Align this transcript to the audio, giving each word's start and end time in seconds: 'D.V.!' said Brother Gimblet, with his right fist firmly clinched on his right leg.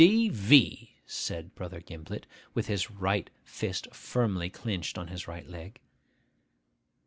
'D.V.!' 0.01 0.95
said 1.05 1.53
Brother 1.53 1.79
Gimblet, 1.79 2.25
with 2.55 2.65
his 2.65 2.89
right 2.89 3.29
fist 3.43 3.87
firmly 3.93 4.49
clinched 4.49 4.97
on 4.97 5.09
his 5.09 5.27
right 5.27 5.47
leg. 5.47 5.79